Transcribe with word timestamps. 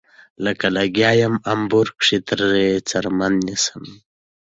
لکه 0.45 0.65
لګيا 0.75 1.11
يمه 1.21 1.41
امبور 1.53 1.87
کښې 1.99 2.19
ترې 2.27 2.67
څرمنه 2.89 3.37
نيسم 3.45 3.83